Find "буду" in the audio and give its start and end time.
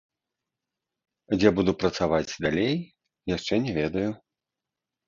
1.59-1.71